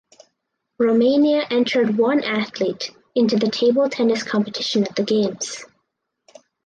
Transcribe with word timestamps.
Romania 0.79 1.45
entered 1.51 1.95
one 1.99 2.23
athlete 2.23 2.89
into 3.13 3.35
the 3.37 3.51
table 3.51 3.87
tennis 3.87 4.23
competition 4.23 4.81
at 4.83 4.95
the 4.95 5.03
games. 5.03 5.63